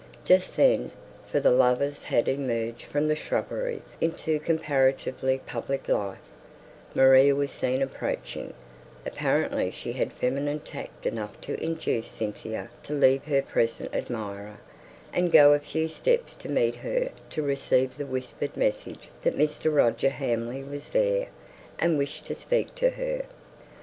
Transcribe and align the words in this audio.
Just 0.25 0.55
then, 0.55 0.89
for 1.31 1.39
the 1.39 1.51
lovers 1.51 2.01
had 2.05 2.27
emerged 2.27 2.81
from 2.85 3.07
the 3.07 3.15
shrubbery 3.15 3.83
into 4.01 4.39
comparatively 4.39 5.39
public 5.45 5.87
life, 5.87 6.17
Maria 6.95 7.35
was 7.35 7.51
seen 7.51 7.83
approaching; 7.83 8.55
apparently 9.05 9.69
she 9.69 9.93
had 9.93 10.11
feminine 10.11 10.59
tact 10.59 11.05
enough 11.05 11.39
to 11.41 11.53
induce 11.63 12.07
Cynthia 12.07 12.71
to 12.81 12.93
leave 12.93 13.25
her 13.25 13.43
present 13.43 13.93
admirer, 13.95 14.57
and 15.13 15.29
to 15.29 15.37
go 15.37 15.53
a 15.53 15.59
few 15.59 15.87
steps 15.87 16.33
to 16.33 16.49
meet 16.49 16.77
her 16.77 17.11
to 17.29 17.43
receive 17.43 17.95
the 17.95 18.07
whispered 18.07 18.57
message 18.57 19.09
that 19.21 19.37
Mr. 19.37 19.71
Roger 19.71 20.09
Hamley 20.09 20.63
was 20.63 20.89
there, 20.89 21.27
and 21.77 21.99
wished 21.99 22.25
to 22.25 22.33
speak 22.33 22.73
to 22.73 22.89
her. 22.89 23.21